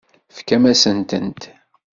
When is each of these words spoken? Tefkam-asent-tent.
Tefkam-asent-tent. 0.29 1.41